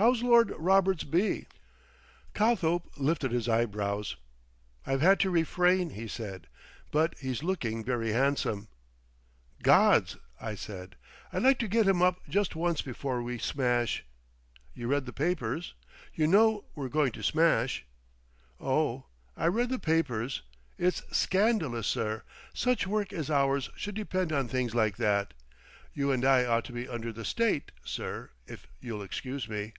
"How's 0.00 0.22
Lord 0.22 0.50
Roberts 0.56 1.04
β?" 1.04 1.44
Cothope 2.32 2.90
lifted 2.96 3.32
his 3.32 3.50
eyebrows. 3.50 4.16
"I've 4.86 5.02
had 5.02 5.20
to 5.20 5.30
refrain," 5.30 5.90
he 5.90 6.08
said. 6.08 6.46
"But 6.90 7.18
he's 7.18 7.42
looking 7.42 7.84
very 7.84 8.12
handsome." 8.12 8.68
"Gods!" 9.62 10.16
I 10.40 10.54
said, 10.54 10.96
"I'd 11.34 11.42
like 11.42 11.58
to 11.58 11.68
get 11.68 11.86
him 11.86 12.00
up 12.00 12.20
just 12.30 12.56
once 12.56 12.80
before 12.80 13.20
we 13.20 13.36
smash. 13.36 14.02
You 14.72 14.88
read 14.88 15.04
the 15.04 15.12
papers? 15.12 15.74
You 16.14 16.26
know 16.26 16.64
we're 16.74 16.88
going 16.88 17.12
to 17.12 17.22
smash?" 17.22 17.84
"Oh! 18.58 19.04
I 19.36 19.48
read 19.48 19.68
the 19.68 19.78
papers. 19.78 20.40
It's 20.78 21.02
scandalous, 21.14 21.86
sir, 21.86 22.22
such 22.54 22.86
work 22.86 23.12
as 23.12 23.30
ours 23.30 23.68
should 23.76 23.96
depend 23.96 24.32
on 24.32 24.48
things 24.48 24.74
like 24.74 24.96
that. 24.96 25.34
You 25.92 26.10
and 26.10 26.24
I 26.24 26.46
ought 26.46 26.64
to 26.66 26.72
be 26.72 26.88
under 26.88 27.12
the 27.12 27.26
State, 27.26 27.70
sir, 27.84 28.30
if 28.46 28.66
you'll 28.80 29.02
excuse 29.02 29.46
me." 29.46 29.74